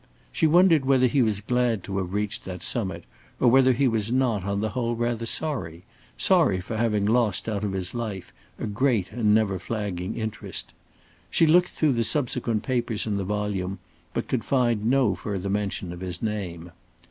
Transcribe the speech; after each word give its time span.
She 0.31 0.47
wondered 0.47 0.83
whether 0.83 1.05
he 1.05 1.21
was 1.21 1.41
glad 1.41 1.83
to 1.83 1.99
have 1.99 2.11
reached 2.11 2.43
that 2.45 2.63
summit, 2.63 3.03
or 3.39 3.51
whether 3.51 3.71
he 3.71 3.87
was 3.87 4.11
not 4.11 4.43
on 4.43 4.59
the 4.59 4.69
whole 4.69 4.95
rather 4.95 5.27
sorry 5.27 5.83
sorry 6.17 6.59
for 6.59 6.75
having 6.75 7.05
lost 7.05 7.47
out 7.47 7.63
of 7.63 7.73
his 7.73 7.93
life 7.93 8.33
a 8.57 8.65
great 8.65 9.11
and 9.11 9.35
never 9.35 9.59
flagging 9.59 10.15
interest. 10.15 10.73
She 11.29 11.45
looked 11.45 11.69
through 11.69 11.93
the 11.93 12.03
subsequent 12.03 12.63
papers 12.63 13.05
in 13.05 13.17
the 13.17 13.23
volume, 13.23 13.77
but 14.11 14.27
could 14.27 14.43
find 14.43 14.85
no 14.87 15.13
further 15.13 15.51
mention 15.51 15.93
of 15.93 15.99
his 15.99 16.19
name. 16.23 16.71